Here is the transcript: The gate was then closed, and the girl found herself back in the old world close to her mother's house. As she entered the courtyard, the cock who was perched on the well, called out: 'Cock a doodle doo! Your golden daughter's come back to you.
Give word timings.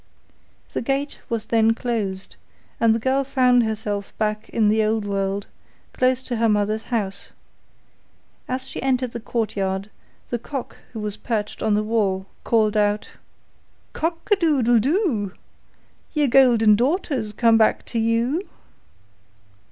The 0.73 0.81
gate 0.81 1.19
was 1.29 1.45
then 1.45 1.75
closed, 1.75 2.35
and 2.79 2.95
the 2.95 2.99
girl 2.99 3.23
found 3.23 3.61
herself 3.61 4.17
back 4.17 4.49
in 4.49 4.67
the 4.67 4.83
old 4.83 5.05
world 5.05 5.45
close 5.93 6.23
to 6.23 6.37
her 6.37 6.49
mother's 6.49 6.81
house. 6.89 7.29
As 8.47 8.67
she 8.67 8.81
entered 8.81 9.11
the 9.11 9.19
courtyard, 9.19 9.91
the 10.31 10.39
cock 10.39 10.77
who 10.93 10.99
was 11.01 11.17
perched 11.17 11.61
on 11.61 11.75
the 11.75 11.83
well, 11.83 12.25
called 12.43 12.75
out: 12.75 13.11
'Cock 13.93 14.27
a 14.31 14.35
doodle 14.37 14.79
doo! 14.79 15.33
Your 16.15 16.29
golden 16.29 16.75
daughter's 16.75 17.31
come 17.31 17.59
back 17.59 17.85
to 17.85 17.99
you. 17.99 18.41